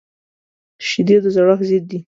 شیدې 0.87 1.15
د 1.23 1.25
زړښت 1.35 1.61
ضد 1.69 1.83
دي 1.89 1.99